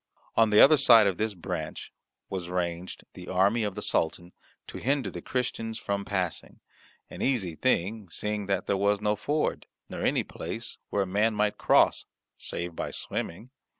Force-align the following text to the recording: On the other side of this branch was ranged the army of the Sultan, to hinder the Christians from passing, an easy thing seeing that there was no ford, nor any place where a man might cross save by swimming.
On 0.35 0.49
the 0.49 0.59
other 0.59 0.77
side 0.77 1.05
of 1.05 1.17
this 1.19 1.35
branch 1.35 1.93
was 2.27 2.49
ranged 2.49 3.03
the 3.13 3.27
army 3.27 3.63
of 3.63 3.75
the 3.75 3.83
Sultan, 3.83 4.33
to 4.65 4.79
hinder 4.79 5.11
the 5.11 5.21
Christians 5.21 5.77
from 5.77 6.05
passing, 6.05 6.59
an 7.11 7.21
easy 7.21 7.55
thing 7.55 8.09
seeing 8.09 8.47
that 8.47 8.65
there 8.65 8.77
was 8.77 8.99
no 8.99 9.15
ford, 9.15 9.67
nor 9.89 10.01
any 10.01 10.23
place 10.23 10.79
where 10.89 11.03
a 11.03 11.05
man 11.05 11.35
might 11.35 11.59
cross 11.59 12.07
save 12.35 12.75
by 12.75 12.89
swimming. 12.89 13.51